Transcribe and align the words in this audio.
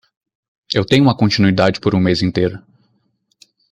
Eu 0.73 0.83
tenho 0.83 1.03
uma 1.03 1.15
continuidade 1.15 1.79
por 1.79 1.93
um 1.93 1.99
mês 1.99 2.23
inteiro. 2.23 2.59